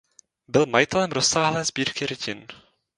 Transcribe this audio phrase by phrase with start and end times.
[0.47, 2.47] Byl majitelem rozsáhlé sbírky rytin.